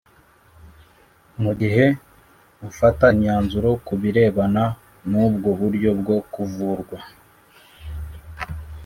Mu 1.43 1.51
gihe 1.59 1.85
ufata 2.69 3.05
imyanzuro 3.15 3.69
ku 3.85 3.93
birebana 4.01 4.63
n 5.09 5.11
ubwo 5.25 5.49
buryo 5.59 5.89
bwo 6.01 6.17
kuvurwa 6.33 6.99